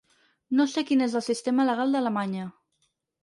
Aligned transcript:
No 0.59 0.65
sé 0.71 0.83
quin 0.91 1.03
és 1.07 1.17
el 1.19 1.23
sistema 1.27 1.67
legal 1.71 1.93
d’Alemanya. 1.97 2.47